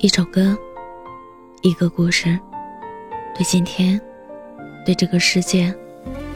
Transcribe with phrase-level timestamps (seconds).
[0.00, 0.56] 一首歌，
[1.62, 2.38] 一个故事，
[3.34, 4.00] 对今天，
[4.86, 5.74] 对这个世界，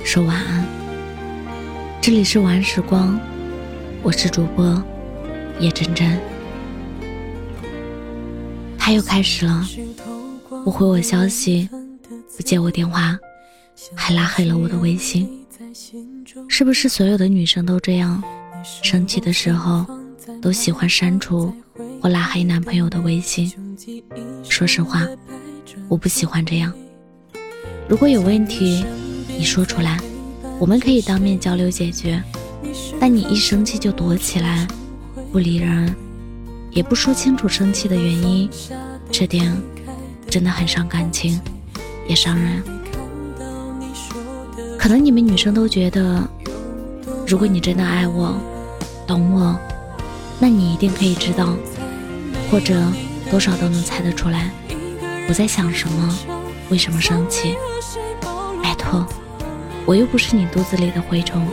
[0.03, 0.67] 说晚安。
[2.01, 3.21] 这里是晚安时光，
[4.03, 4.83] 我是主播
[5.61, 6.19] 叶真真。
[8.77, 9.65] 他又开始了，
[10.65, 11.69] 不回我消息，
[12.37, 13.17] 不接我电话，
[13.95, 15.47] 还拉黑了我的微信。
[16.49, 18.21] 是不是所有的女生都这样？
[18.83, 19.87] 生气的时候，
[20.41, 21.55] 都喜欢删除。
[22.03, 23.53] 或拉黑男朋友的微信。
[24.43, 25.07] 说实话，
[25.89, 26.73] 我不喜欢这样。
[27.89, 28.85] 如果有问题，
[29.29, 30.01] 你说出来，
[30.59, 32.21] 我们可以当面交流解决。
[32.99, 34.67] 但你一生气就躲起来，
[35.31, 35.95] 不理人，
[36.73, 38.51] 也不说清楚生气的原因，
[39.09, 39.57] 这点
[40.29, 41.41] 真的很伤感情，
[42.09, 42.61] 也伤人。
[44.77, 46.29] 可能你们女生都觉得，
[47.29, 48.35] 如果你真的爱我，
[49.07, 49.57] 懂我，
[50.41, 51.55] 那你一定可以知道。
[52.53, 52.79] 或者
[53.31, 54.51] 多少都能猜得出来，
[55.27, 56.19] 我在想什么，
[56.69, 57.57] 为什么生气？
[58.63, 59.07] 拜托，
[59.87, 61.49] 我又不是你肚子里的蛔虫，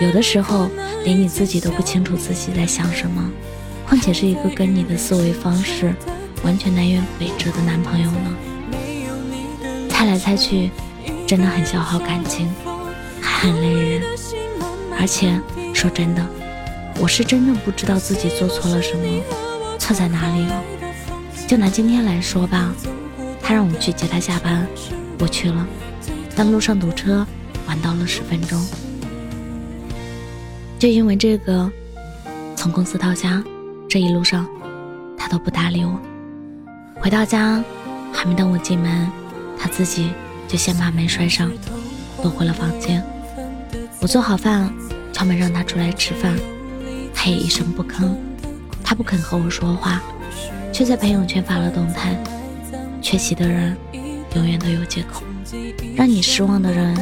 [0.00, 0.70] 有的时候
[1.04, 3.30] 连你自己都不清楚自己在想什么，
[3.86, 5.94] 况且是一个跟你的思维方式
[6.42, 8.34] 完全南辕北辙的男朋友呢？
[9.90, 10.70] 猜来猜去，
[11.26, 12.50] 真的很消耗感情，
[13.20, 14.02] 还很累人。
[14.98, 15.38] 而且
[15.74, 16.26] 说真的，
[16.98, 19.47] 我是真的不知道自己做错了什么。
[19.88, 20.62] 错在哪里了？
[21.46, 22.70] 就拿今天来说吧，
[23.40, 24.68] 他让我去接他下班，
[25.18, 25.66] 我去了，
[26.36, 27.26] 但路上堵车，
[27.66, 28.62] 晚到了十分钟。
[30.78, 31.72] 就因为这个，
[32.54, 33.42] 从公司到家
[33.88, 34.46] 这一路上，
[35.16, 35.98] 他都不搭理我。
[36.96, 37.64] 回到家，
[38.12, 39.10] 还没等我进门，
[39.58, 40.10] 他自己
[40.46, 41.50] 就先把门摔上，
[42.20, 43.02] 躲回了房间。
[44.02, 44.70] 我做好饭，
[45.14, 46.36] 敲门让他出来吃饭，
[47.14, 48.14] 他也一声不吭。
[48.88, 50.00] 他不肯和我说话，
[50.72, 52.16] 却在朋友圈发了动态。
[53.02, 53.76] 缺席的人
[54.34, 55.24] 永远都有借口，
[55.94, 56.98] 让你失望的人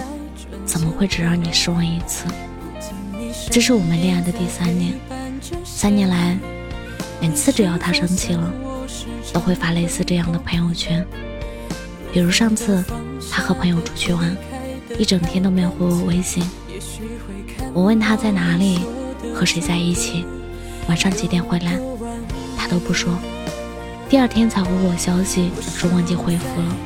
[0.65, 2.27] 怎么会只让你失望一次？
[3.53, 4.95] 这是我们恋爱的第三年，
[5.65, 6.37] 三年来，
[7.21, 8.53] 每次只要他生气了，
[9.33, 11.07] 都会发类似这样的朋友圈。
[12.13, 12.85] 比如上次
[13.31, 14.37] 他和朋友出去玩，
[14.99, 16.43] 一整天都没有回我微信。
[17.73, 18.81] 我问他在哪里，
[19.33, 20.27] 和谁在一起。
[20.89, 21.79] 晚上几点回来？
[22.57, 23.13] 他都不说，
[24.09, 26.77] 第二天才回我消息说忘记回复了。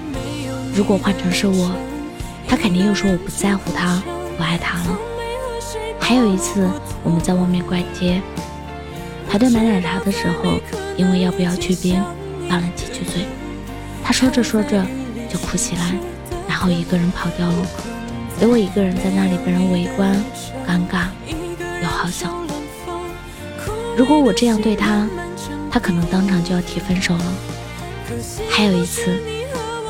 [0.75, 1.73] 如果换成是我，
[2.47, 4.03] 他肯定又说我不在乎他，
[4.37, 4.99] 不爱他了。
[5.99, 6.69] 还有一次，
[7.03, 8.21] 我们在外面逛街，
[9.29, 10.59] 排队买奶茶的时候，
[10.97, 12.03] 因为要不要去冰，
[12.49, 13.25] 拌了几句嘴。
[14.03, 14.85] 他说着说着
[15.29, 15.95] 就哭起来，
[16.49, 17.67] 然后一个人跑掉了，
[18.41, 20.17] 留我一个人在那里被人围观，
[20.67, 21.07] 尴尬
[21.83, 22.29] 又好笑。
[24.01, 25.07] 如果我这样对他，
[25.71, 27.35] 他可能当场就要提分手了。
[28.49, 29.15] 还有一次，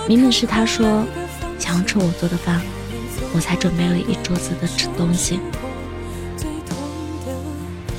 [0.08, 1.06] 明明是他说
[1.60, 2.60] 想要吃我做的饭，
[3.32, 5.38] 我才准备了一桌子的吃东西，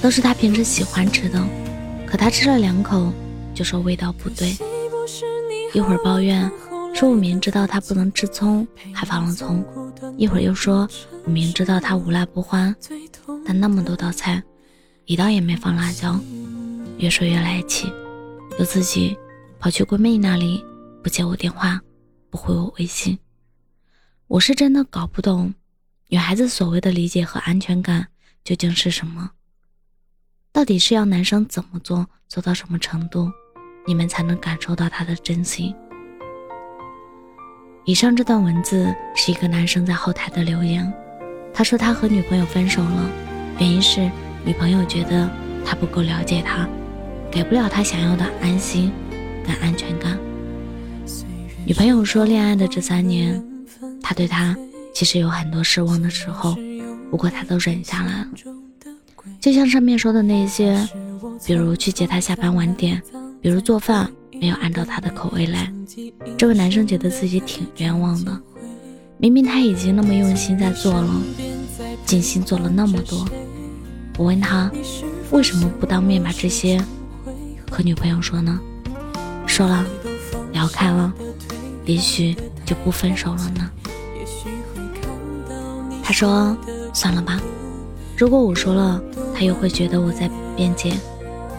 [0.02, 1.42] 都是他平时喜欢吃的，
[2.06, 3.14] 可他吃了两口
[3.56, 4.58] 就说味道不对，
[5.74, 6.52] 一会儿抱怨
[6.94, 9.64] 说我明知道他不能吃葱还放了葱，
[10.18, 10.86] 一会儿又说
[11.24, 12.76] 我明知道他无辣不欢，
[13.46, 14.44] 但那么多道菜。
[15.06, 16.18] 一道也没放辣椒，
[17.00, 17.92] 越说越来气，
[18.60, 19.18] 又自己
[19.60, 20.64] 跑去闺蜜那里，
[21.04, 21.82] 不接我电话，
[22.30, 23.18] 不回我微信。
[24.28, 25.54] 我是真的搞不懂，
[26.08, 28.08] 女孩子所谓的理解和安全感
[28.44, 29.32] 究竟是什么？
[30.54, 33.28] 到底是要男生怎么做，做到什么程度，
[33.88, 35.76] 你们才能感受到他的真心？
[37.86, 40.94] 以上这段文字是一个男生在后台的留言，
[41.52, 43.10] 他说他和女朋友分手了，
[43.60, 44.10] 原因是。
[44.44, 45.30] 女朋友觉得
[45.64, 46.68] 他不够了解他，
[47.32, 48.92] 给不了他想要的安心
[49.46, 50.18] 跟安全感。
[51.66, 53.42] 女朋友说，恋爱的这三年，
[54.02, 54.58] 他对他
[54.94, 56.56] 其实有很多失望的时候，
[57.10, 58.28] 不过他都忍下来了。
[59.40, 60.88] 就像上面说的那些，
[61.46, 63.02] 比如去接她下班晚点，
[63.42, 65.72] 比如做饭没有按照她的口味来，
[66.38, 68.40] 这位男生觉得自己挺冤枉的。
[69.18, 71.22] 明明他已经那么用心在做了，
[72.06, 73.28] 尽心做了那么多。
[74.18, 74.70] 我问他
[75.32, 76.84] 为什么不当面把这些
[77.70, 78.60] 和女朋友说呢？
[79.48, 79.86] 说了，
[80.52, 81.12] 聊开了，
[81.86, 82.36] 也许
[82.66, 83.72] 就不分手了呢。
[86.04, 86.56] 他说
[86.94, 87.40] 算了吧，
[88.18, 89.02] 如果我说了，
[89.34, 90.94] 他又会觉得我在辩解，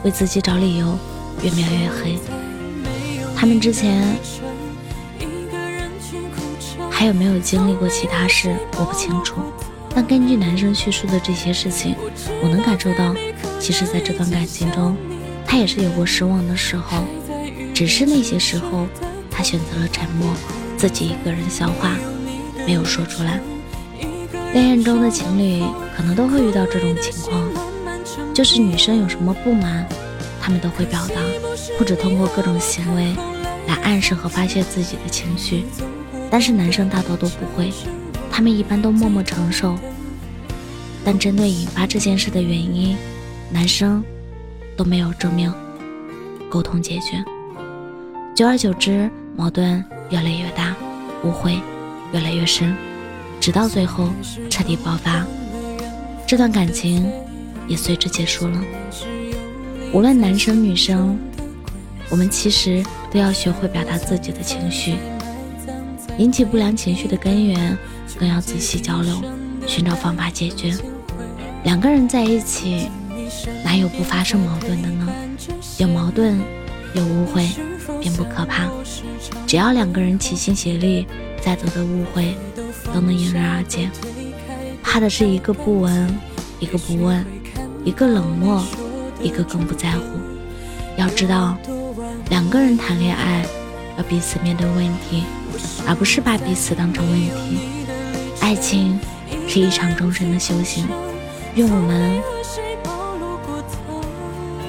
[0.05, 0.97] 为自己找理由，
[1.43, 2.19] 越描越黑。
[3.35, 4.17] 他们之前
[6.91, 9.41] 还有没有经历过其他事，我不清楚。
[9.95, 11.95] 但根据男生叙述的这些事情，
[12.43, 13.15] 我能感受到，
[13.61, 14.97] 其实在这段感情中，
[15.47, 17.05] 他也是有过失望的时候。
[17.75, 18.87] 只是那些时候，
[19.31, 20.35] 他选择了沉默，
[20.77, 21.97] 自己一个人消化，
[22.67, 23.41] 没有说出来。
[24.53, 25.63] 恋爱中的情侣
[25.97, 27.51] 可能都会遇到这种情况，
[28.35, 29.87] 就是女生有什么不满，
[30.41, 31.21] 他们都会表达，
[31.79, 33.15] 或者通过各种行为
[33.67, 35.65] 来暗示和发泄自己的情绪。
[36.31, 37.73] 但是男生大多都不会，
[38.33, 39.79] 他们一般都默默承受。
[41.05, 42.97] 但针对引发这件事的原因，
[43.51, 44.03] 男生
[44.77, 45.53] 都没有正面
[46.49, 47.23] 沟通解决。
[48.35, 50.75] 久而久之，矛盾越来越大，
[51.25, 51.61] 误会
[52.13, 52.75] 越来越深，
[53.39, 54.09] 直到最后
[54.49, 55.27] 彻底爆发，
[56.27, 57.13] 这段感情
[57.69, 58.65] 也随之结束了。
[59.93, 61.19] 无论男生女生，
[62.09, 64.95] 我们其实都要学会表达自己的情绪。
[66.23, 67.77] 引起不良情绪的根源，
[68.17, 69.21] 更要仔细交流，
[69.67, 70.73] 寻找方法解决。
[71.65, 72.89] 两个人在一起，
[73.65, 75.13] 哪有不发生矛盾的呢？
[75.79, 76.39] 有矛盾，
[76.95, 77.51] 有误会，
[78.01, 78.69] 并不可怕。
[79.49, 81.09] 只要两个人齐心协力，
[81.41, 82.37] 再多的误会
[82.95, 83.91] 都能迎刃而解。
[84.81, 86.09] 怕的是一个不闻，
[86.61, 87.27] 一个不问，
[87.85, 88.65] 一个冷漠，
[89.21, 90.05] 一个更不在乎。
[90.97, 91.59] 要知道，
[92.31, 93.45] 两个人谈恋爱，
[93.99, 95.25] 要彼此面对问题。
[95.87, 97.31] 而不是把彼此当成问题。
[98.41, 98.99] 爱情
[99.49, 100.87] 是一场终身的修行，
[101.55, 102.21] 愿我们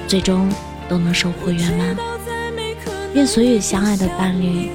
[0.07, 0.49] 最终
[0.87, 1.95] 都能收获圆满。
[3.13, 4.71] 愿所有相爱的伴侣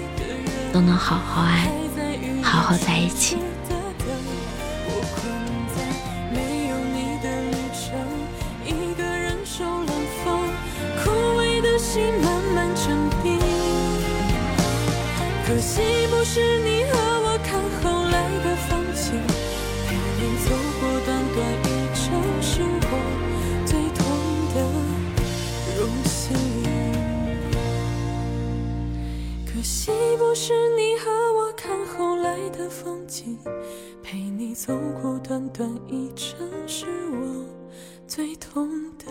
[0.72, 1.69] 都能好好爱，
[2.43, 3.37] 好好在一起。
[15.48, 15.80] 可惜
[16.10, 19.18] 不是你和我看后来的风景，
[19.86, 22.12] 陪你走过短短一程，
[22.42, 22.92] 是我
[23.64, 24.04] 最痛
[24.54, 24.56] 的
[25.80, 26.36] 荣幸。
[29.46, 33.38] 可惜不是你和我看后来的风景，
[34.02, 37.46] 陪你走过短短一程，是我
[38.06, 38.68] 最痛
[38.98, 39.06] 的。